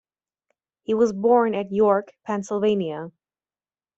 He 0.81 0.95
was 0.95 1.13
born 1.13 1.53
at 1.53 1.71
York, 1.71 2.11
Pennsylvania. 2.25 3.11